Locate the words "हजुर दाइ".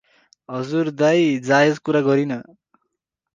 0.49-1.27